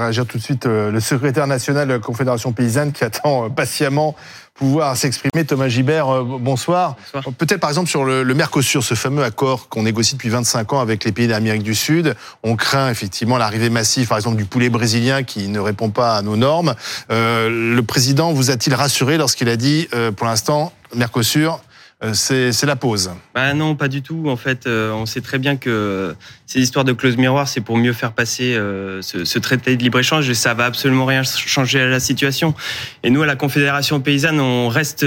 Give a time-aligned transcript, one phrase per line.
[0.00, 4.14] réagir tout de suite le secrétaire national de la Confédération paysanne qui attend patiemment
[4.54, 5.46] pouvoir s'exprimer.
[5.46, 6.96] Thomas Gibert, bonsoir.
[7.38, 10.80] Peut-être par exemple sur le, le, Mercosur, ce fameux accord qu'on négocie depuis 25 ans
[10.80, 12.14] avec les pays d'Amérique du Sud.
[12.42, 16.22] On craint effectivement l'arrivée massive, par exemple, du poulet brésilien qui ne répond pas à
[16.22, 16.74] nos normes.
[17.10, 21.69] Euh, le président vous a-t-il rassuré lorsqu'il a dit, euh, pour l'instant, Mercosur, euh,
[22.14, 23.10] c'est la pause.
[23.34, 24.24] Bah non, pas du tout.
[24.28, 26.14] En fait, euh, on sait très bien que
[26.46, 29.82] ces histoires de clause miroir, c'est pour mieux faire passer euh, ce, ce, traité de
[29.82, 32.54] libre-échange et ça va absolument rien changer à la situation.
[33.02, 35.04] Et nous, à la Confédération paysanne, on reste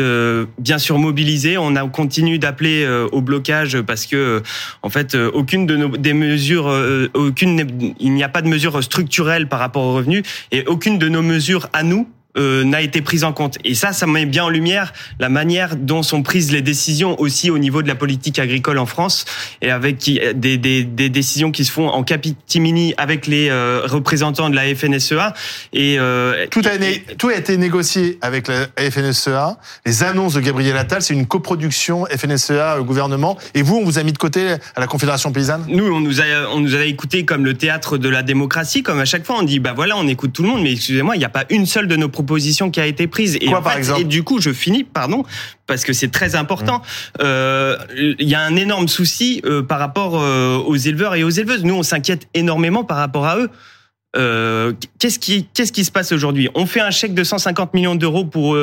[0.60, 1.58] bien sûr mobilisés.
[1.58, 4.42] On a continue d'appeler au blocage parce que,
[4.84, 6.72] en fait, aucune de nos des mesures,
[7.14, 11.10] aucune, il n'y a pas de mesures structurelles par rapport aux revenus et aucune de
[11.10, 13.58] nos mesures à nous euh, n'a été prise en compte.
[13.64, 17.50] Et ça, ça met bien en lumière la manière dont sont prises les décisions aussi
[17.50, 19.26] au niveau de la politique agricole en France
[19.62, 19.98] et avec
[20.36, 24.74] des, des, des décisions qui se font en capitimini avec les euh, représentants de la
[24.76, 25.34] FNSEA.
[25.74, 29.58] Et euh, tout, a, tout a été négocié avec la FNSEA.
[29.86, 33.38] Les annonces de Gabriel Attal, c'est une coproduction FNSEA gouvernement.
[33.54, 35.66] Et vous, on vous a mis de côté à la Confédération paysanne?
[35.68, 39.00] Nous, on nous a on nous a écouté comme le théâtre de la démocratie, comme
[39.00, 41.20] à chaque fois on dit bah voilà, on écoute tout le monde, mais excusez-moi, il
[41.20, 43.38] n'y a pas une seule de nos proposition qui a été prise.
[43.42, 45.24] Et, par exemple et du coup, je finis, pardon,
[45.68, 46.80] parce que c'est très important.
[46.80, 47.22] Mmh.
[47.22, 47.78] Euh,
[48.20, 51.64] il y a un énorme souci euh, par rapport euh, aux éleveurs et aux éleveuses.
[51.64, 53.50] Nous, on s'inquiète énormément par rapport à eux.
[54.16, 56.48] Euh, qu'est-ce qui qu'est-ce qui se passe aujourd'hui?
[56.54, 58.56] On fait un chèque de 150 millions d'euros pour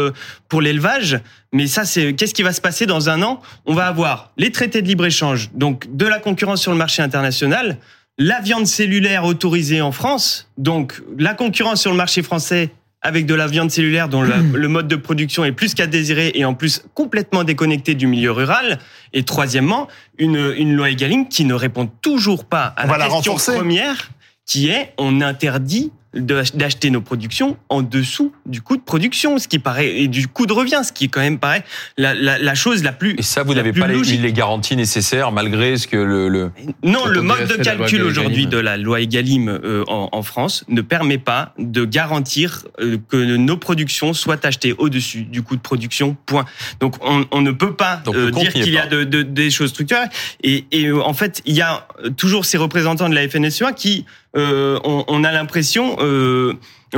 [0.49, 1.19] pour l'élevage,
[1.53, 3.43] mais ça c'est qu'est-ce qui va se passer dans un an?
[3.67, 7.03] On va avoir les traités de libre échange, donc de la concurrence sur le marché
[7.03, 7.79] international,
[8.17, 12.71] la viande cellulaire autorisée en France, donc la concurrence sur le marché français
[13.03, 14.55] avec de la viande cellulaire dont hmm.
[14.55, 18.31] le, mode de production est plus qu'à désirer et en plus complètement déconnecté du milieu
[18.31, 18.79] rural.
[19.13, 24.11] Et troisièmement, une, une loi Egalim qui ne répond toujours pas à la question première,
[24.45, 29.61] qui est on interdit d'acheter nos productions en dessous du coût de production, ce qui
[29.61, 31.65] paraît et du coût de revient, ce qui quand même paraît
[31.97, 33.15] la, la, la chose la plus.
[33.17, 36.29] Et ça, vous n'avez pas les, les, garanties nécessaires malgré ce que le.
[36.29, 36.51] le
[36.83, 40.81] non, le mode de calcul aujourd'hui de la loi Egalim euh, en, en, France ne
[40.81, 46.17] permet pas de garantir euh, que nos productions soient achetées au-dessus du coût de production.
[46.27, 46.45] Point.
[46.81, 49.71] Donc on, on ne peut pas euh, dire qu'il y a de, de, des choses
[49.71, 50.11] structurelles.
[50.43, 54.30] Et, et en fait, il y a toujours ces représentants de la FNSEA qui euh,
[54.35, 56.55] on, on, a l'impression euh,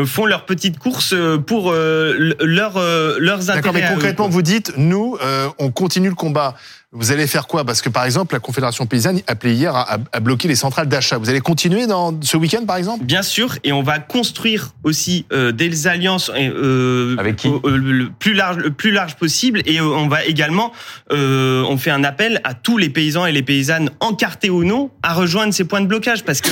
[0.07, 1.15] font leur petite course
[1.47, 3.61] pour euh, leur, euh, leurs intérêts.
[3.61, 6.55] D'accord, mais concrètement, vous dites, nous, euh, on continue le combat.
[6.95, 7.65] Vous allez faire quoi?
[7.65, 10.89] Parce que par exemple, la Confédération paysanne a appelé hier à, à bloquer les centrales
[10.89, 11.17] d'achat.
[11.17, 13.05] Vous allez continuer dans ce week-end, par exemple?
[13.05, 17.49] Bien sûr, et on va construire aussi des alliances avec qui?
[17.65, 20.73] le plus large, le plus large possible, et on va également,
[21.11, 25.15] on fait un appel à tous les paysans et les paysannes encartés ou non à
[25.15, 26.51] rejoindre ces points de blocage, parce que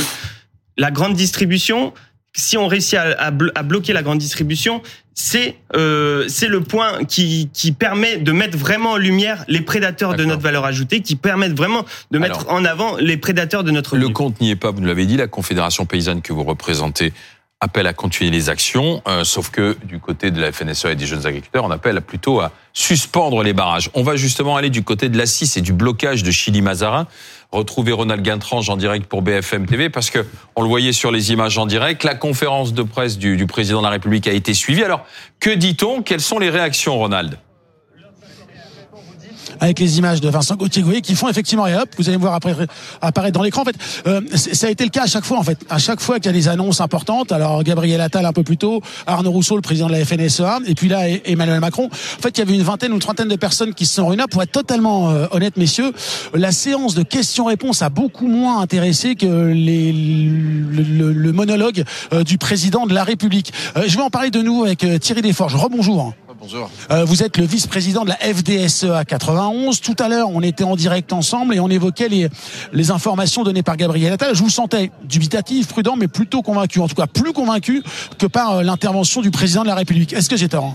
[0.80, 1.92] la grande distribution,
[2.34, 4.80] si on réussit à, bloquer la grande distribution,
[5.12, 10.14] c'est euh, c'est le point qui, qui permet de mettre vraiment en lumière les prédateurs
[10.14, 13.98] de notre valeur ajoutée, qui permettent vraiment de mettre en avant les prédateurs de notre.
[13.98, 17.12] Le compte n'y est pas, vous nous l'avez dit, la Confédération paysanne que vous représentez
[17.60, 21.04] appelle à continuer les actions, euh, sauf que du côté de la FNSEA et des
[21.04, 23.90] jeunes agriculteurs, on appelle plutôt à suspendre les barrages.
[23.92, 27.06] On va justement aller du côté de la et du blocage de Chili-Mazarin.
[27.52, 30.24] Retrouver Ronald Guintrange en direct pour BFM TV parce que
[30.54, 32.04] on le voyait sur les images en direct.
[32.04, 34.84] La conférence de presse du, du président de la République a été suivie.
[34.84, 35.04] Alors,
[35.40, 36.02] que dit-on?
[36.02, 37.38] Quelles sont les réactions, Ronald?
[39.58, 42.34] Avec les images de Vincent Gauthier qui font effectivement et hop, vous allez me voir
[42.34, 42.54] après
[43.00, 43.62] apparaître dans l'écran.
[43.62, 45.38] En fait, euh, ça a été le cas à chaque fois.
[45.38, 47.32] En fait, à chaque fois qu'il y a des annonces importantes.
[47.32, 50.74] Alors Gabriel Attal un peu plus tôt, Arnaud Rousseau, le président de la FNSEA, et
[50.74, 51.86] puis là Emmanuel Macron.
[51.86, 54.06] En fait, il y avait une vingtaine ou une trentaine de personnes qui se sont
[54.06, 54.22] réunies.
[54.30, 55.92] Pour être totalement euh, honnête, messieurs,
[56.34, 62.38] la séance de questions-réponses a beaucoup moins intéressé que les, le, le, monologue euh, du
[62.38, 63.52] président de la République.
[63.76, 65.54] je vais en parler de nouveau avec Thierry Desforges.
[65.54, 66.14] Rebonjour.
[66.40, 66.70] Bonjour.
[66.90, 69.82] Euh, vous êtes le vice-président de la FDSEA 91.
[69.82, 72.28] Tout à l'heure, on était en direct ensemble et on évoquait les,
[72.72, 74.34] les informations données par Gabriel Attal.
[74.34, 76.80] Je vous sentais dubitatif, prudent, mais plutôt convaincu.
[76.80, 77.82] En tout cas, plus convaincu
[78.18, 80.14] que par euh, l'intervention du président de la République.
[80.14, 80.74] Est-ce que j'ai tort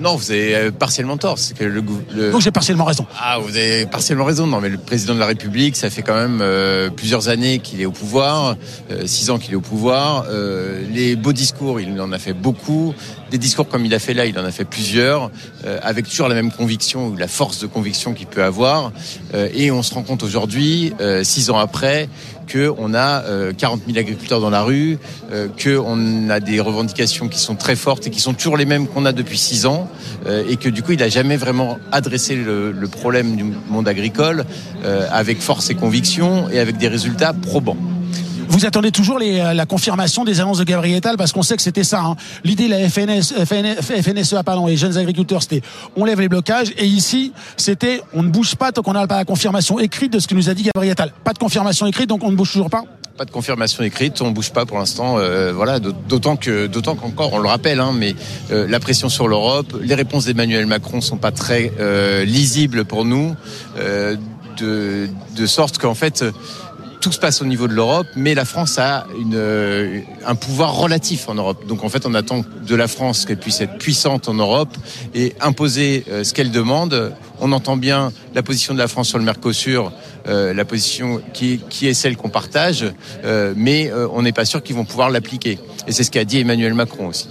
[0.00, 1.38] non, vous avez euh, partiellement tort.
[1.38, 1.82] C'est que le,
[2.14, 2.32] le...
[2.32, 3.06] Donc j'ai partiellement raison.
[3.20, 4.46] Ah, vous avez partiellement raison.
[4.46, 7.80] Non, mais le président de la République, ça fait quand même euh, plusieurs années qu'il
[7.80, 8.56] est au pouvoir,
[8.90, 10.24] euh, six ans qu'il est au pouvoir.
[10.28, 12.94] Euh, les beaux discours, il en a fait beaucoup.
[13.30, 15.30] Des discours comme il a fait là, il en a fait plusieurs,
[15.82, 18.90] avec toujours la même conviction ou la force de conviction qu'il peut avoir.
[19.34, 20.94] et on se rend compte aujourd'hui,
[21.24, 22.08] six ans après,
[22.50, 23.22] qu'on a
[23.56, 24.98] 40 000 agriculteurs dans la rue,
[25.62, 29.04] qu'on a des revendications qui sont très fortes et qui sont toujours les mêmes qu'on
[29.04, 29.88] a depuis six ans.
[30.26, 33.86] Euh, et que du coup il n'a jamais vraiment adressé le, le, problème du monde
[33.86, 34.44] agricole
[34.84, 37.76] euh, avec force et conviction et avec des résultats probants.
[38.48, 41.62] Vous attendez toujours les, la confirmation des annonces de Gabriel Attal parce qu'on sait que
[41.62, 42.00] c'était ça.
[42.00, 42.16] Hein.
[42.44, 45.60] L'idée de la FNS, FNSEA pardon, et jeunes agriculteurs, c'était
[45.96, 46.72] on lève les blocages.
[46.78, 50.18] Et ici, c'était on ne bouge pas tant qu'on n'a pas la confirmation écrite de
[50.18, 51.12] ce que nous a dit Gabriel Attal.
[51.24, 52.84] Pas de confirmation écrite, donc on ne bouge toujours pas
[53.18, 55.18] pas de confirmation écrite, on bouge pas pour l'instant.
[55.18, 58.14] Euh, voilà, d'autant que, d'autant qu'encore, on le rappelle, hein, mais
[58.52, 63.04] euh, la pression sur l'Europe, les réponses d'Emmanuel Macron sont pas très euh, lisibles pour
[63.04, 63.34] nous,
[64.56, 66.24] de, de sorte qu'en fait
[67.00, 70.74] tout se passe au niveau de l'Europe, mais la France a une, euh, un pouvoir
[70.74, 71.66] relatif en Europe.
[71.66, 74.76] Donc en fait, on attend de la France qu'elle puisse être puissante en Europe
[75.14, 77.14] et imposer euh, ce qu'elle demande.
[77.40, 79.92] On entend bien la position de la France sur le Mercosur,
[80.26, 82.84] euh, la position qui, qui est celle qu'on partage,
[83.56, 85.58] mais on n'est pas sûr qu'ils vont pouvoir l'appliquer.
[85.86, 87.28] Et c'est ce qu'a dit Emmanuel Macron aussi.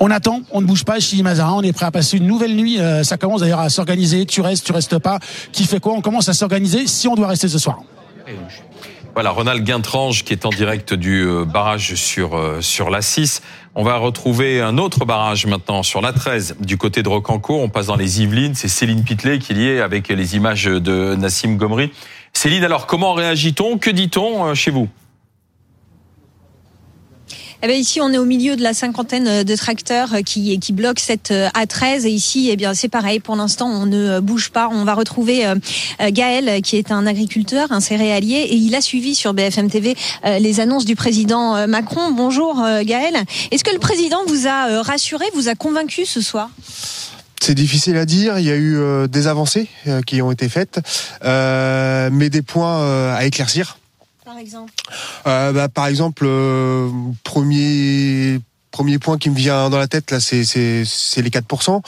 [0.00, 2.56] On attend, on ne bouge pas chez Mazarin, on est prêt à passer une nouvelle
[2.56, 2.78] nuit.
[3.02, 4.26] ça commence d'ailleurs à s'organiser.
[4.26, 5.20] Tu restes, tu restes pas.
[5.52, 5.92] Qui fait quoi?
[5.92, 7.80] On commence à s'organiser si on doit rester ce soir.
[9.16, 13.40] Voilà, Ronald Guintrange qui est en direct du euh, barrage sur, euh, sur la 6.
[13.74, 17.62] On va retrouver un autre barrage maintenant sur la 13 du côté de Rocancourt.
[17.62, 18.54] On passe dans les Yvelines.
[18.54, 21.92] C'est Céline Pitlet qui y est avec les images de Nassim Gomri.
[22.34, 23.78] Céline, alors comment réagit-on?
[23.78, 24.86] Que dit-on euh, chez vous?
[27.66, 30.72] Eh bien, ici, on est au milieu de la cinquantaine euh, de tracteurs euh, qui,
[30.72, 32.06] bloquent cette euh, A13.
[32.06, 33.18] Et ici, eh c'est pareil.
[33.18, 34.68] Pour l'instant, on ne bouge pas.
[34.70, 35.44] On va retrouver
[36.10, 40.60] Gaël, qui est un agriculteur, un céréalier, et il a suivi sur BFM TV les
[40.60, 42.10] annonces du président Macron.
[42.12, 43.16] Bonjour, Gaël.
[43.50, 46.50] Est-ce que le président vous a rassuré, vous a convaincu ce soir?
[47.40, 48.38] C'est difficile à dire.
[48.38, 49.68] Il y a eu des avancées
[50.06, 50.80] qui ont été faites,
[51.22, 53.78] mais des points à éclaircir
[54.36, 54.72] par exemple
[55.26, 56.90] euh, bah, Par exemple, euh,
[57.24, 58.38] premier
[58.70, 61.80] premier point qui me vient dans la tête là, c'est les 4%,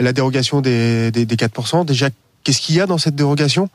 [0.00, 1.84] la dérogation des des, des 4%.
[1.84, 2.08] Déjà,
[2.42, 3.68] qu'est-ce qu'il y a dans cette dérogation?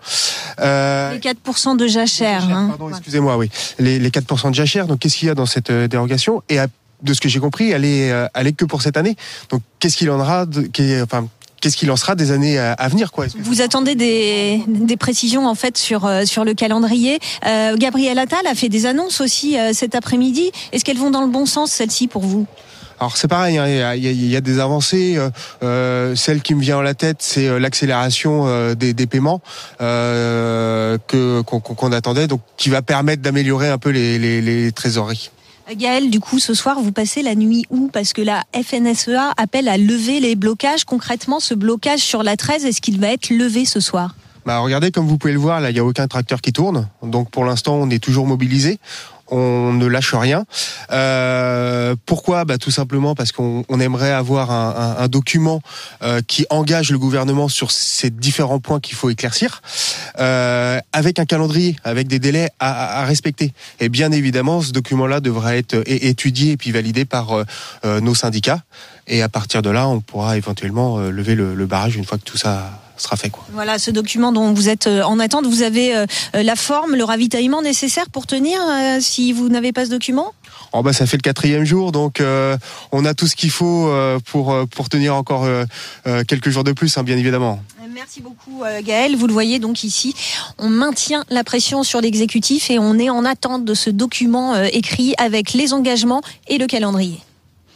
[0.60, 2.44] Euh, Les 4% de jachère.
[2.44, 2.68] Hein.
[2.68, 3.50] Pardon, excusez-moi, oui.
[3.80, 4.88] Les, les 4% de jachère.
[4.88, 6.44] Donc, qu'est-ce qu'il y a dans cette dérogation?
[6.50, 6.58] Et
[7.02, 9.16] de ce que j'ai compris, elle est, elle est que pour cette année.
[9.50, 10.70] Donc, qu'est-ce qu'il en aura de,
[11.02, 11.30] enfin,
[11.62, 13.26] qu'est-ce qu'il en sera des années à venir quoi?
[13.40, 17.20] Vous attendez des, des, précisions en fait sur euh, sur le calendrier.
[17.46, 20.52] Euh, Gabriel Attal a fait des annonces aussi euh, cet après-midi.
[20.72, 22.46] Est-ce qu'elles vont dans le bon sens celles-ci pour vous?
[23.00, 25.20] Alors c'est pareil, hein, il y, a, des avancées.
[25.62, 29.40] Euh, celle qui me vient en la tête, c'est l'accélération des, des, paiements
[29.82, 35.30] euh, que qu'on attendait, donc qui va permettre d'améliorer un peu les, les, les trésoreries.
[35.76, 37.90] Gaël, du coup, ce soir, vous passez la nuit où?
[37.92, 40.86] Parce que la FNSEA appelle à lever les blocages.
[40.86, 44.16] Concrètement, ce blocage sur la 13, est-ce qu'il va être levé ce soir?
[44.46, 46.88] Bah, regardez, comme vous pouvez le voir, là, il n'y a aucun tracteur qui tourne.
[47.04, 48.80] Donc, pour l'instant, on est toujours mobilisé
[49.30, 50.46] on ne lâche rien.
[50.92, 52.46] Euh, pourquoi?
[52.46, 55.62] Bah, Tout simplement parce qu'on aimerait avoir un, document
[56.02, 59.62] euh, qui engage le gouvernement sur ces différents points qu'il faut éclaircir,
[60.20, 63.54] euh, avec un calendrier, avec des délais à, respecter.
[63.80, 67.46] Et bien évidemment, ce document-là devra être étudié et puis validé par
[67.84, 68.62] nos syndicats.
[69.08, 72.38] Et à partir de là, on pourra éventuellement lever le barrage une fois que tout
[72.38, 73.30] ça sera fait.
[73.30, 73.44] Quoi.
[73.52, 77.04] Voilà, ce document dont vous êtes euh, en attente, vous avez euh, la forme, le
[77.04, 80.34] ravitaillement nécessaire pour tenir euh, si vous n'avez pas ce document?
[80.74, 82.22] Oh bah ça fait le quatrième jour, donc
[82.92, 83.90] on a tout ce qu'il faut
[84.26, 85.48] pour pour tenir encore
[86.28, 87.62] quelques jours de plus, hein, bien évidemment.
[87.94, 89.16] Merci beaucoup Gaël.
[89.16, 90.14] Vous le voyez donc ici,
[90.58, 95.14] on maintient la pression sur l'exécutif et on est en attente de ce document écrit
[95.18, 97.22] avec les engagements et le calendrier.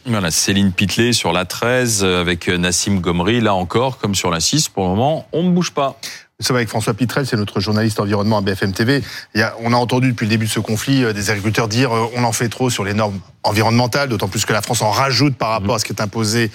[0.04, 3.40] Voilà, Céline Pitlet sur la 13 euh, avec euh, Nassim Gomri.
[3.40, 5.96] Là encore, comme sur la 6, pour le moment, on ne bouge pas.
[6.40, 9.00] Nous sommes avec François Pitrel, c'est notre journaliste environnement à BFM TV.
[9.60, 12.32] on a entendu depuis le début de ce conflit euh, des agriculteurs dire on en
[12.32, 15.76] fait trop sur les normes environnementales, d'autant plus que la France en rajoute par rapport
[15.76, 16.50] à ce qui est imposé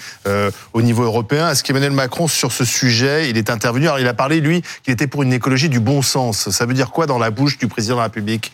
[0.74, 1.50] au niveau européen.
[1.50, 3.88] Est-ce qu'Emmanuel Macron, sur ce sujet, il est intervenu?
[3.88, 6.50] Alors, il a parlé, lui, qu'il était pour une écologie du bon sens.
[6.50, 8.54] Ça veut dire quoi dans la bouche du président de la République?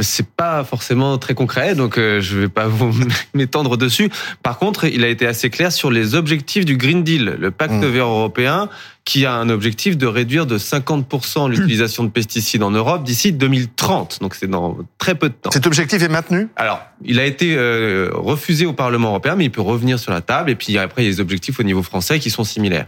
[0.00, 2.92] C'est pas forcément très concret, donc euh, je vais pas vous
[3.34, 4.10] m'étendre dessus.
[4.42, 7.74] Par contre, il a été assez clair sur les objectifs du Green Deal, le pacte
[7.74, 7.86] mmh.
[7.86, 8.68] vert européen,
[9.04, 14.18] qui a un objectif de réduire de 50% l'utilisation de pesticides en Europe d'ici 2030.
[14.20, 15.50] Donc c'est dans très peu de temps.
[15.50, 16.48] Cet objectif est maintenu?
[16.56, 20.20] Alors, il a été euh, refusé au Parlement européen, mais il peut revenir sur la
[20.20, 20.50] table.
[20.50, 22.86] Et puis après, il y a des objectifs au niveau français qui sont similaires.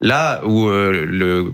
[0.00, 1.52] Là où euh, le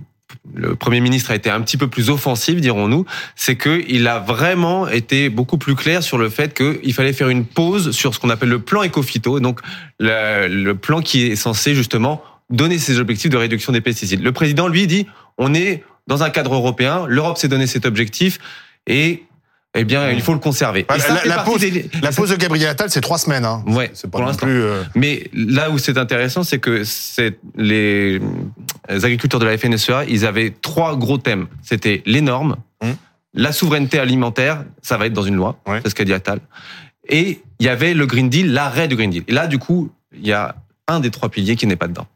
[0.55, 3.05] le Premier ministre a été un petit peu plus offensif, dirons-nous,
[3.37, 7.45] c'est qu'il a vraiment été beaucoup plus clair sur le fait qu'il fallait faire une
[7.45, 9.61] pause sur ce qu'on appelle le plan éco-phyto, donc
[9.99, 14.23] le, plan qui est censé justement donner ses objectifs de réduction des pesticides.
[14.23, 15.07] Le président, lui, dit,
[15.37, 18.39] on est dans un cadre européen, l'Europe s'est donné cet objectif,
[18.87, 19.25] et
[19.75, 20.87] eh bien, il faut le conserver.
[20.89, 23.45] Bah, la, pause, de Gabriel Attal, c'est trois semaines.
[23.45, 23.63] Hein.
[23.67, 24.47] Ouais, c'est pas pour l'instant.
[24.49, 28.19] Euh, Mais là où c'est intéressant, c'est que c'est les
[28.89, 31.47] agriculteurs de la FNSEA, ils avaient trois gros thèmes.
[31.63, 32.95] C'était les normes, hum.
[33.35, 35.81] la souveraineté alimentaire, ça va être dans une loi, Ouais.
[35.83, 36.41] c'est ce qu'a dit Attal.
[37.09, 39.25] Et il y avait le Green Deal, l'arrêt du Green Deal.
[39.29, 42.07] Et là, du coup, il y a un des trois piliers qui n'est pas dedans.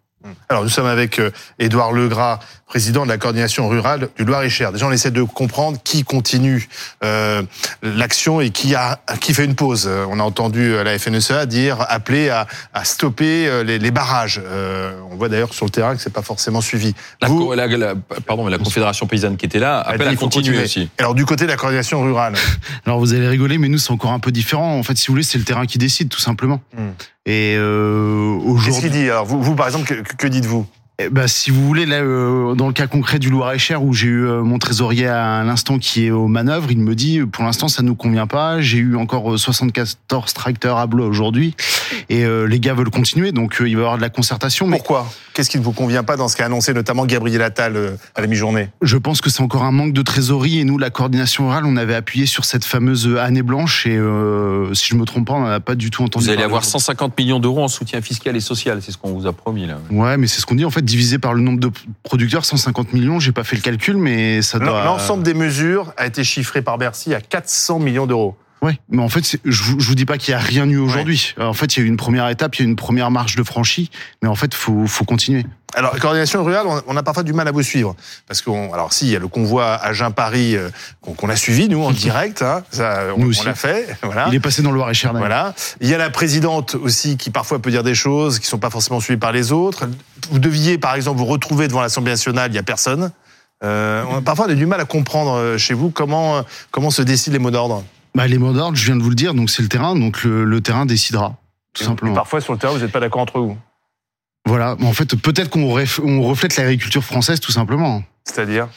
[0.49, 4.73] Alors nous sommes avec euh, Édouard Legras, président de la coordination rurale du Loir-et-Cher.
[4.73, 6.69] Déjà, on essaie de comprendre qui continue
[7.05, 7.43] euh,
[7.83, 9.87] l'action et qui a qui fait une pause.
[9.87, 13.91] Euh, On a entendu euh, la FNSEA dire appeler à, à stopper euh, les, les
[13.91, 14.41] barrages.
[14.45, 16.95] Euh, on voit d'ailleurs sur le terrain que c'est pas forcément suivi.
[17.21, 17.95] La, Vous- la- la-
[18.27, 20.89] pardon, mais la Confédération paysanne qui était là a appelle à continuer, aussi.
[20.99, 22.35] Alors du côté de la coordination rurale,
[22.87, 24.79] Alors vous allez rigoler, mais nous c'est encore un peu différent.
[24.79, 26.61] En fait, si vous voulez, c'est le terrain qui décide, tout simplement.
[26.77, 26.91] Hmm.
[27.27, 30.67] Et euh, qu'est-ce aujourd'hui, qu'il dit Alors vous, vous par exemple, que, dites-vous
[31.11, 34.27] ben, si vous voulez, là, euh, dans le cas concret du Loir-et-Cher, où j'ai eu
[34.27, 37.67] euh, mon trésorier à l'instant qui est aux manœuvres, il me dit, euh, pour l'instant,
[37.67, 38.61] ça nous convient pas.
[38.61, 39.97] J'ai eu encore euh, 74
[40.35, 41.57] tracteurs à Blois aujourd'hui,
[42.09, 44.67] et euh, les gars veulent continuer, donc euh, il va y avoir de la concertation.
[44.67, 45.07] Mais Pourquoi?
[45.35, 48.21] Qu'est-ce qui ne vous convient pas dans ce qu'a annoncé notamment Gabriel Attal euh, à
[48.21, 48.69] la mi-journée?
[48.83, 51.77] Je pense que c'est encore un manque de trésorerie, et nous, la coordination orale, on
[51.77, 55.47] avait appuyé sur cette fameuse année blanche, et euh, si je me trompe pas, on
[55.47, 56.27] n'a pas du tout entendu.
[56.27, 56.73] Vous allez avoir aujourd'hui.
[56.73, 59.79] 150 millions d'euros en soutien fiscal et social, c'est ce qu'on vous a promis là.
[59.91, 61.71] Ouais, mais c'est ce qu'on dit en fait, divisé par le nombre de
[62.03, 63.19] producteurs, 150 millions.
[63.21, 64.85] J'ai pas fait le calcul, mais ça doit.
[64.85, 68.37] L'ensemble des mesures a été chiffré par Bercy à 400 millions d'euros.
[68.63, 70.79] Ouais, mais en fait, je vous, je vous dis pas qu'il y a rien eu
[70.79, 71.35] aujourd'hui.
[71.41, 73.11] En fait, il y a eu une première étape, il y a eu une première
[73.11, 73.91] marche de franchie,
[74.23, 75.45] mais en fait, faut faut continuer.
[75.75, 77.97] Alors, coordination rurale, on- a parfois du mal à vous suivre.
[78.29, 80.69] Parce qu'on, alors si, il y a le convoi Agen-Paris euh,
[81.17, 82.43] qu'on a suivi, nous, en direct.
[82.43, 83.97] Hein, ça, on, l'a fait.
[84.03, 84.27] Voilà.
[84.29, 85.13] Il est passé dans le Loir-et-Cher.
[85.15, 85.55] Voilà.
[85.81, 88.71] Il y a la présidente aussi qui parfois peut dire des choses qui sont pas
[88.71, 89.89] forcément suivies par les autres.
[90.31, 93.11] Vous deviez, par exemple, vous retrouver devant l'Assemblée nationale, il y a personne.
[93.65, 97.01] Euh, on- parfois, on a du mal à comprendre euh, chez vous comment comment se
[97.03, 97.83] décident les mots d'ordre.
[98.15, 100.23] Bah, les mots d'ordre, je viens de vous le dire, donc c'est le terrain, donc
[100.25, 101.37] le, le terrain décidera,
[101.75, 102.15] tout Et simplement.
[102.15, 103.57] parfois, sur le terrain, vous n'êtes pas d'accord entre vous.
[104.47, 104.77] Voilà.
[104.79, 108.03] Mais En fait, peut-être qu'on ref- on reflète l'agriculture française, tout simplement.
[108.25, 108.69] C'est-à-dire?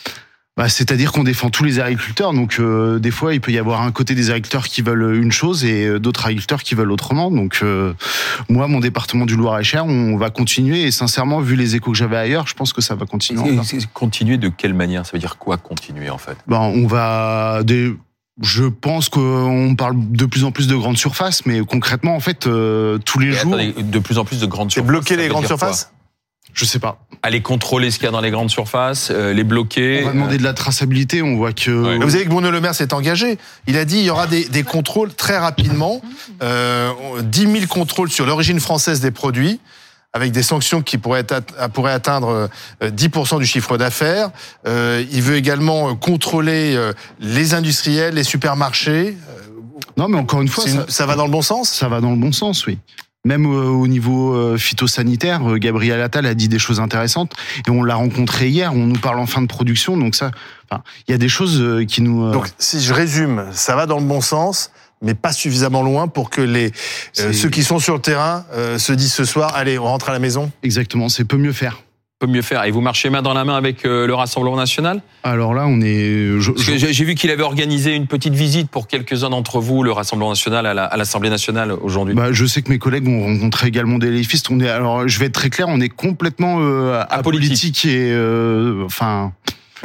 [0.58, 3.82] Bah, c'est-à-dire qu'on défend tous les agriculteurs, donc euh, des fois il peut y avoir
[3.82, 7.30] un côté des agriculteurs qui veulent une chose et euh, d'autres agriculteurs qui veulent autrement.
[7.30, 7.94] Donc euh,
[8.48, 12.16] moi, mon département du Loir-et-Cher, on va continuer et sincèrement, vu les échos que j'avais
[12.16, 13.42] ailleurs, je pense que ça va continuer.
[13.50, 13.66] Et- encore.
[13.74, 15.06] et- Continuer de quelle manière?
[15.06, 16.38] Ça veut dire quoi continuer en fait?
[16.48, 17.94] Ben, on va des
[18.42, 22.48] je pense qu'on parle de plus en plus de grandes surfaces, mais concrètement, en fait,
[22.48, 24.88] euh, tous les Et jours, attendez, de plus en plus de grandes C'est surfaces.
[24.90, 25.92] bloquer les grandes surfaces?
[26.54, 27.06] Je sais pas.
[27.22, 30.02] Aller contrôler ce qu'il y a dans les grandes surfaces, euh, les bloquer.
[30.04, 31.22] On va demander de la traçabilité.
[31.22, 31.98] On voit que Ouais.
[31.98, 33.38] Vous savez que Bruno Le Maire s'est engagé.
[33.68, 36.02] Il a dit il y aura des, des contrôles très rapidement,
[36.42, 36.92] euh,
[37.24, 39.60] 10 000 contrôles sur l'origine française des produits,
[40.16, 42.50] avec des sanctions qui pourraient, être pourraient atteindre
[42.82, 44.30] euh, 10% du chiffre d'affaires.
[44.66, 49.18] Euh, il veut également euh, contrôler euh, les industriels, les supermarchés.
[49.98, 51.70] non, mais encore une fois, ça, va dans le bon sens?
[51.70, 52.80] Ça va dans le bon sens, oui.
[53.26, 57.34] Même euh, au niveau euh, phytosanitaire, euh, Gabriel Attal a dit des choses intéressantes
[57.68, 58.72] et on l'a rencontré hier.
[58.72, 60.32] On nous parle en fin de production, donc ça,
[60.70, 62.24] enfin, il y a des choses euh, qui nous.
[62.28, 64.70] euh, Donc, si je résume, ça va dans le bon sens,
[65.06, 66.72] mais pas suffisamment loin pour que les
[67.20, 70.10] euh, ceux qui sont sur le terrain euh, se disent ce soir, allez, on rentre
[70.10, 70.52] à la maison.
[70.64, 71.82] exactement, c'est peut mieux faire.
[72.20, 72.64] peut mieux faire.
[72.66, 75.02] Et vous marchez main dans la main avec euh, le Rassemblement national?
[75.24, 76.40] Alors là, on est.
[76.58, 80.66] J'ai vu qu'il avait organisé une petite visite pour quelques-uns d'entre vous, le Rassemblement national,
[80.66, 82.16] à la- à l'Assemblée nationale aujourd'hui.
[82.16, 84.50] Bah, je sais que mes collègues ont rencontré également des léfistes.
[84.50, 88.84] On est, alors, je vais être très clair, on est complètement euh, apolitique et, euh,
[88.86, 89.34] enfin,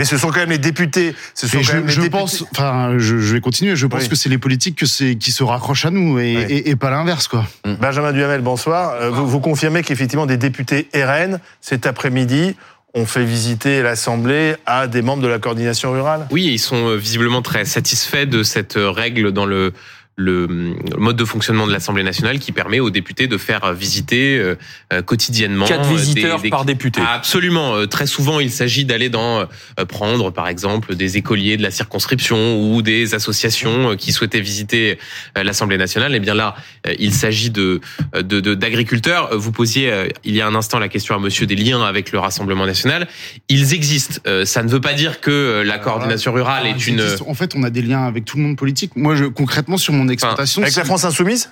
[0.00, 1.14] Mais ce sont quand même les députés.
[1.34, 2.18] Ce sont et quand je, même les je députés.
[2.18, 3.76] pense, enfin, je, je vais continuer.
[3.76, 4.08] Je pense Oui.
[4.08, 6.42] que c'est les politiques que qui se raccrochent à nous et, Oui.
[6.48, 7.46] et, et pas l'inverse, quoi.
[7.80, 8.92] Benjamin Duhamel, bonsoir.
[8.94, 12.56] Euh, Vous, vous confirmez qu'effectivement des députés RN cet après-midi
[12.94, 16.26] ont fait visiter l'Assemblée à des membres de la coordination rurale?
[16.30, 19.72] Oui, ils sont euh, visiblement très satisfaits de cette euh, règle dans le
[20.20, 24.38] le hum, mode de fonctionnement de l'Assemblée nationale qui permet aux députés de faire visiter
[24.38, 24.54] euh,
[24.92, 27.00] euh, quotidiennement Quatre euh, visiteurs des- des- par député.
[27.00, 27.74] Absolument.
[27.74, 31.70] Euh, Très souvent, il s'agit d'aller dans euh, prendre, par exemple, des écoliers de la
[31.70, 34.98] circonscription ou des associations euh, qui souhaitaient visiter
[35.36, 36.14] euh, l'Assemblée nationale.
[36.14, 36.54] Et bien là,
[36.86, 37.80] euh, il s'agit de
[38.14, 39.36] de- de- d'agriculteurs.
[39.36, 42.12] Vous posiez euh, il y a un instant la question à Monsieur des liens avec
[42.12, 43.08] le Rassemblement national.
[43.48, 44.20] Ils existent.
[44.26, 47.02] Euh, Ça ne veut pas dire que euh, la coordination rurale est une.
[47.26, 48.92] En fait, on a des liens avec tout le monde politique.
[48.96, 51.50] Moi, je, concrètement, sur mon exploitation, Avec la France Insoumise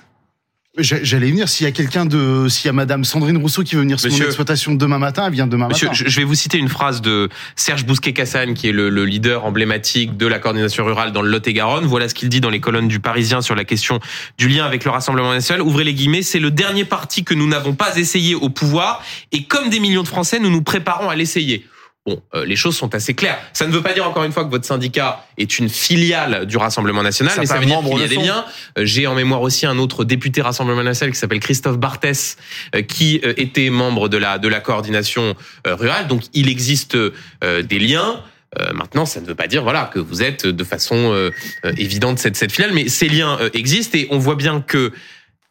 [0.77, 1.49] j'a- j'allais venir.
[1.49, 4.07] S'il y a quelqu'un de, s'il y a Madame Sandrine Rousseau qui veut venir sur
[4.09, 5.97] mon Monsieur- exploitation demain matin, elle vient demain Monsieur, matin.
[6.05, 9.45] je je vais vous citer une phrase de Serge Bousquet-Cassagne, qui est le, le leader
[9.45, 11.85] emblématique de la coordination rurale dans le Lot-et-Garonne.
[11.85, 13.99] Voilà ce qu'il dit dans les colonnes du Parisien sur la question
[14.37, 15.61] du lien avec le Rassemblement national.
[15.63, 19.43] Ouvrez les guillemets, c'est le dernier parti que nous n'avons pas essayé au pouvoir, et
[19.43, 21.65] comme des millions de Français, nous nous préparons à l'essayer.
[22.09, 23.37] Bon, euh, les choses sont assez claires.
[23.53, 26.57] Ça ne veut pas dire encore une fois que votre syndicat est une filiale du
[26.57, 28.45] Rassemblement national, mais ça veut dire qu'il y a des liens.
[28.77, 32.37] Euh, J'ai en mémoire aussi un autre député Rassemblement national qui s'appelle Christophe Barthès,
[32.75, 35.35] euh, qui était membre de la de la coordination
[35.67, 36.07] euh, rurale.
[36.07, 36.97] Donc il existe
[37.43, 38.23] des liens.
[38.59, 41.29] Euh, maintenant, ça ne veut pas dire voilà que vous êtes de façon euh,
[41.65, 44.91] euh, évidente cette cette finale, mais ces liens existent et on voit bien que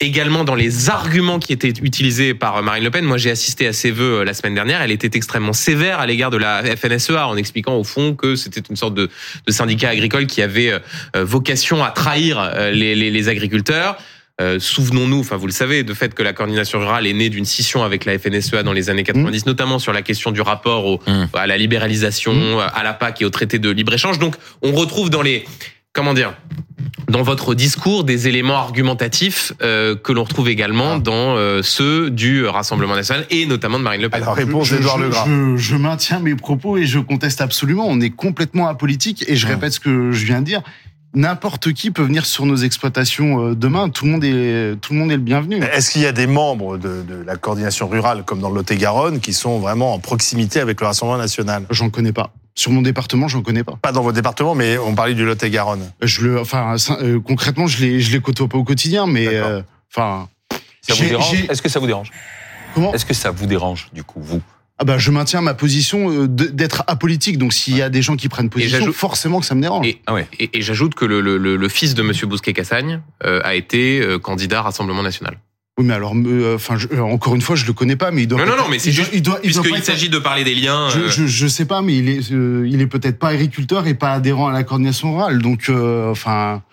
[0.01, 3.05] également dans les arguments qui étaient utilisés par Marine Le Pen.
[3.05, 4.81] Moi, j'ai assisté à ses vœux euh, la semaine dernière.
[4.81, 8.61] Elle était extrêmement sévère à l'égard de la FNSEA en expliquant au fond que c'était
[8.61, 9.11] une sorte de,
[9.47, 13.97] de syndicat agricole qui avait euh, vocation à trahir euh, les, les, les agriculteurs.
[14.41, 17.45] Euh, Souvenons-nous, enfin vous le savez, de fait que la coordination rurale est née d'une
[17.45, 21.01] scission avec la FNSEA dans les années 90, notamment sur la question du rapport au,
[21.09, 21.25] Mmh.
[21.35, 24.21] à la libéralisation, à la PAC et au traité de libre-échange.
[24.21, 25.45] Donc on retrouve dans les
[25.93, 26.35] comment dire?
[27.09, 32.45] Dans votre discours des éléments argumentatifs euh, que l'on retrouve également dans euh, ceux du
[32.45, 34.23] Rassemblement national et notamment de Marine Le Pen.
[34.23, 35.25] Alors, réponse je, d'Edouard je- Legras.
[35.27, 37.87] je- je maintiens mes propos et je conteste absolument.
[37.89, 39.53] On est complètement apolitique et je Hum.
[39.55, 40.61] répète ce que je viens de dire.
[41.15, 43.89] N'importe qui peut venir sur nos exploitations euh, demain.
[43.89, 45.63] Tout le monde est, tout le monde est le bienvenu.
[45.63, 49.21] Est-ce qu'il y a des membres de, de la coordination rurale, comme dans le Lot-et-Garonne,
[49.21, 51.65] qui sont vraiment en proximité avec le Rassemblement national?
[51.71, 52.35] J'en connais pas.
[52.59, 53.79] Sur mon département, j'en connais pas.
[53.81, 55.93] Pas dans votre département, mais on parlait du Lot-et-Garonne.
[56.03, 59.63] Je le, enfin, euh, concrètement, je les, je les côtoie pas au quotidien, mais euh,
[59.95, 60.29] enfin.
[60.83, 62.11] Ça vous j'ai- dérange j'ai- Est-ce que ça vous dérange
[62.75, 64.43] Comment Est-ce que ça vous dérange, du coup, vous
[64.79, 67.39] Ah bah, je maintiens ma position euh, d'être apolitique.
[67.39, 69.87] Donc, s'il y a des gens qui prennent position, forcément que ça me dérange.
[69.87, 70.27] Et, Ah ouais.
[70.41, 74.01] et, et j'ajoute que le, le, le, le fils de Monsieur Bousquet-Cassagne euh, a été
[74.01, 75.39] euh, candidat Rassemblement national.
[75.79, 78.27] Oui, mais alors, euh, enfin, euh, encore une fois, je le connais pas, mais il
[78.27, 78.45] doit.
[78.45, 80.89] Non, non, non, mais c'est juste il doit, il doit s'agit de parler des liens.
[80.91, 83.87] Je, euh, je, je sais pas, mais il est, euh, il est peut-être pas agriculteur
[83.87, 85.41] et pas adhérent à la coordination rurale.
[85.41, 86.68] Donc, euh, enfin, Euh,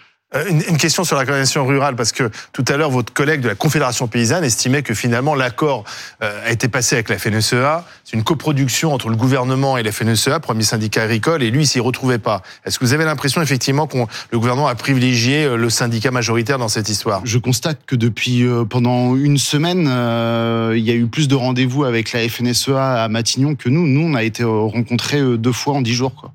[0.49, 3.47] Une, une question sur la coordination rurale, parce que tout à l'heure, votre collègue de
[3.47, 5.85] la Confédération paysanne estimait que finalement l'accord
[6.21, 7.85] euh, a été passé avec la FNSEA.
[8.03, 11.67] C'est une coproduction entre le gouvernement et la FNSEA, premier syndicat agricole, et lui, il
[11.67, 12.41] s'y retrouvait pas.
[12.65, 13.97] Est-ce que vous avez l'impression effectivement que
[14.31, 17.21] le gouvernement a privilégié euh, le syndicat majoritaire dans cette histoire?
[17.23, 21.35] Je constate que depuis euh, pendant une semaine, euh, il y a eu plus de
[21.35, 23.87] rendez-vous avec la FNSEA à Matignon que nous.
[23.87, 26.13] Nous, on a été euh, rencontrés euh, deux fois en dix jours.
[26.13, 26.33] Quoi.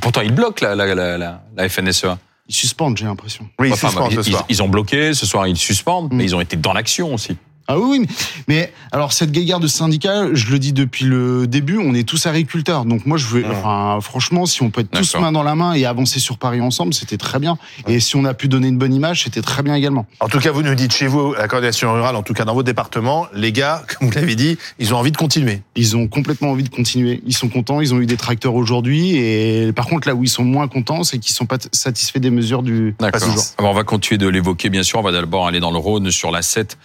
[0.00, 0.20] Pourtant,
[0.60, 2.18] la, la, la, la FNSEA.
[2.50, 3.48] Ils suspendent, j'ai l'impression.
[3.60, 4.44] Oui, il Enfin, suspend ce ils, soir.
[4.48, 6.16] ils ont bloqué, ce soir ils suspendent, Mm.
[6.16, 7.36] mais ils ont été dans l'action aussi.
[7.70, 8.06] Ah oui, oui, mais,
[8.48, 12.26] mais alors cette guéguerre de syndicats, je le dis depuis le début, on est tous
[12.26, 12.84] agriculteurs.
[12.84, 13.48] Donc moi, je veux, Ouais.
[13.50, 16.60] enfin, franchement, si on peut être tous main dans la main et avancer sur Paris
[16.60, 17.58] ensemble, c'était très bien.
[17.86, 20.06] Et si on a pu donner une bonne image, c'était très bien également.
[20.18, 22.54] En tout cas, vous nous dites chez vous, la coordination rurale, en tout cas dans
[22.54, 25.62] votre département, les gars, comme vous l'avez dit, ils ont envie de continuer.
[25.76, 27.22] Ils ont complètement envie de continuer.
[27.26, 27.80] Ils sont contents.
[27.80, 29.16] Ils ont eu des tracteurs aujourd'hui.
[29.16, 32.30] Et par contre, là où ils sont moins contents, c'est qu'ils sont pas satisfaits des
[32.30, 32.94] mesures du.
[32.98, 33.20] D'accord.
[33.20, 33.44] toujours.
[33.58, 34.98] Alors, on va continuer de l'évoquer, bien sûr.
[34.98, 36.76] On va d'abord aller dans le Rhône, sur la 7.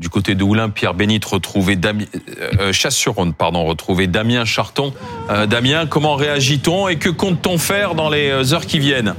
[0.00, 2.04] Du côté de Oulin, Pierre Bénite retrouvé Damien,
[2.60, 4.94] euh, Chasse-sur-Rhône, pardon, retrouvé Damien Charton.
[5.28, 9.16] Euh, Damien, comment réagit-on et que compte-t-on faire dans les euh, heures qui viennent?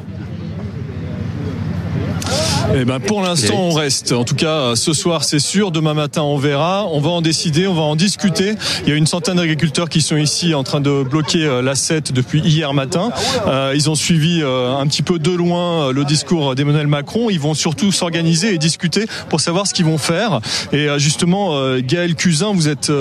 [2.76, 4.12] Eh ben pour l'instant on reste.
[4.12, 5.72] En tout cas ce soir c'est sûr.
[5.72, 6.86] Demain matin on verra.
[6.92, 8.54] On va en décider, on va en discuter.
[8.84, 11.76] Il y a une centaine d'agriculteurs qui sont ici en train de bloquer euh, la
[11.76, 13.12] 7 depuis hier matin.
[13.48, 17.30] Euh, ils ont suivi euh, un petit peu de loin le discours d'Emmanuel Macron.
[17.30, 20.40] Ils vont surtout s'organiser et discuter pour savoir ce qu'ils vont faire.
[20.72, 22.92] Et justement Gaël Cusin, vous êtes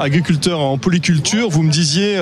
[0.00, 1.50] agriculteur en polyculture.
[1.50, 2.18] Vous me disiez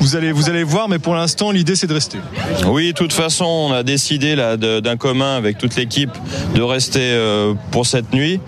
[0.00, 2.18] vous allez vous allez voir, mais pour l'instant l'idée c'est de rester.
[2.66, 6.10] Oui, de toute façon, on a décidé d'un commun avec toute l'équipe
[6.54, 8.40] de rester euh, pour cette nuit.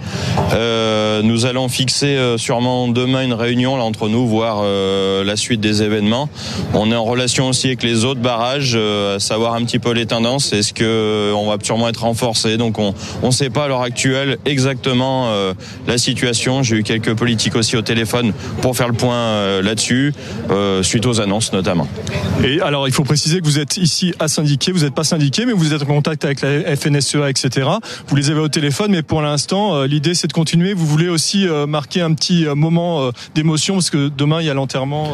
[0.53, 5.61] Euh, nous allons fixer euh, sûrement demain une réunion là entre nous, voir la suite
[5.61, 6.29] des événements.
[6.75, 10.07] On est en relation aussi avec les autres barrages, à savoir un petit peu les
[10.07, 10.53] tendances.
[10.53, 12.57] Est-ce que on va sûrement être renforcé?
[12.57, 15.31] Donc on on sait pas à l'heure actuelle exactement
[15.87, 16.63] la situation.
[16.63, 20.13] J'ai eu quelques politiques aussi au téléphone pour faire le point là-dessus,
[20.83, 21.89] suite aux annonces notamment.
[22.45, 25.47] Et alors, il faut préciser que vous êtes ici à syndiqué, vous n'êtes pas syndiqué,
[25.47, 27.69] mais vous êtes en contact avec la FNSEA, etc.
[28.09, 30.75] Vous les avez au téléphone, mais pour l'instant, euh, l'idée c'est de continuer.
[30.75, 34.51] Vous voulez aussi euh, marquer un petit euh, moment d'émotion, parce que demain, il y
[34.51, 35.09] a l'enterrement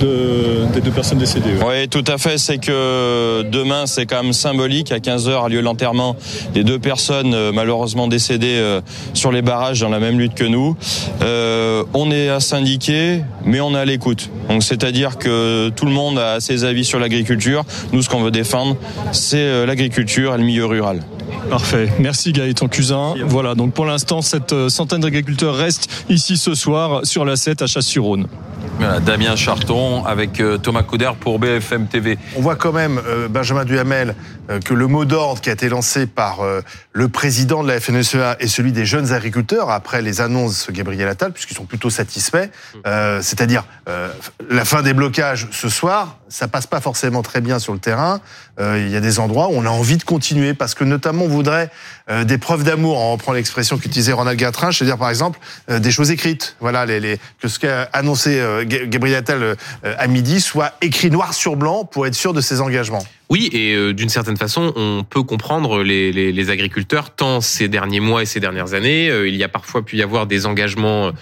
[0.00, 1.54] de, des deux personnes décédées.
[1.66, 2.38] Oui, tout à fait.
[2.38, 4.92] C'est que demain, c'est quand même symbolique.
[4.92, 6.16] À 15 heures a lieu l'enterrement
[6.54, 8.80] des deux personnes malheureusement décédées
[9.14, 10.76] sur les barrages dans la même lutte que nous.
[11.94, 14.30] On est à syndiquer, mais on est à l'écoute.
[14.48, 17.64] Donc, c'est-à-dire que tout le monde a ses avis sur l'agriculture.
[17.92, 18.76] Nous, ce qu'on veut défendre,
[19.12, 21.01] c'est l'agriculture et le milieu rural.
[21.50, 21.88] Parfait.
[21.98, 23.14] Merci Gaëtan Cusin.
[23.26, 27.62] Voilà, donc pour l'instant, cette euh, centaine d'agriculteurs reste ici ce soir sur la 7
[27.62, 28.26] à Chasse-sur-Rhône.
[28.78, 32.18] Voilà, Damien Charton avec euh, Thomas Couder pour BFM TV.
[32.36, 34.14] On voit quand même, euh, Benjamin Duhamel,
[34.50, 37.80] euh, que le mot d'ordre qui a été lancé par euh, le président de la
[37.80, 41.90] FNSEA est celui des jeunes agriculteurs après les annonces de Gabriel Attal, puisqu'ils sont plutôt
[41.90, 42.48] satisfaits.
[42.86, 44.08] Euh, C'est-à-dire euh,
[44.48, 48.20] la fin des blocages ce soir, ça passe pas forcément très bien sur le terrain.
[48.58, 51.24] Euh, il y a des endroits où on a envie de continuer parce que notamment
[51.24, 51.70] on voudrait
[52.10, 52.98] euh, des preuves d'amour.
[52.98, 55.38] On reprend l'expression qu'utilisait Ronald Gatrin, c'est-à-dire par exemple
[55.70, 56.56] euh, des choses écrites.
[56.60, 61.84] Voilà, que ce qu'a annoncé Ga- Gabriel Attal à midi soit écrit noir sur blanc
[61.84, 63.04] pour être sûr de ses engagements.
[63.28, 68.26] Oui, et d'une certaine façon, on peut comprendre les, agriculteurs, tant ces derniers mois et
[68.26, 71.12] ces dernières années, il y a parfois pu y avoir des engagements,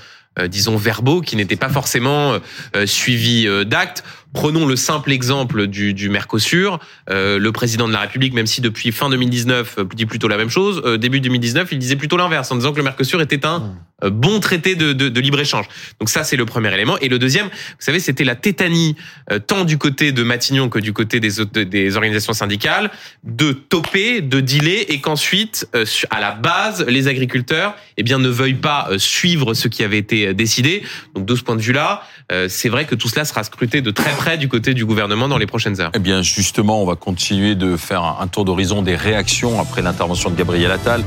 [0.48, 2.38] disons, verbaux qui n'étaient pas forcément
[2.84, 4.02] suivis d'actes.
[4.32, 6.78] Prenons le simple exemple du, du Mercosur.
[7.08, 10.36] Euh, le président de la République, même si depuis fin 2019 euh, dit plutôt la
[10.36, 13.44] même chose, euh, début 2019, il disait plutôt l'inverse, en disant que le Mercosur était
[13.44, 15.66] un euh, bon traité de, de, de libre-échange.
[15.98, 16.96] Donc ça, c'est le premier élément.
[16.98, 18.96] Et le deuxième, vous savez, c'était la tétanie,
[19.30, 22.90] euh, tant du côté de Matignon que du côté des, des organisations syndicales,
[23.24, 28.28] de toper, de dealer, et qu'ensuite, euh, à la base, les agriculteurs eh bien, ne
[28.28, 30.82] veuillent pas euh, suivre ce qui avait été décidé.
[31.14, 33.90] Donc de ce point de vue-là, euh, c'est vrai que tout cela sera scruté de
[33.90, 35.92] très près du côté du gouvernement dans les prochaines heures.
[35.94, 40.28] Eh bien, justement, on va continuer de faire un tour d'horizon des réactions après l'intervention
[40.28, 41.02] de Gabriel Attal,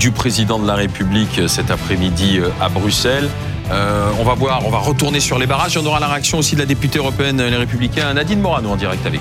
[0.00, 3.28] du président de la République euh, cet après-midi euh, à Bruxelles.
[3.70, 5.76] Euh, on va voir, on va retourner sur les barrages.
[5.76, 9.06] On aura la réaction aussi de la députée européenne Les Républicains, Nadine Morano, en direct
[9.06, 9.20] avec.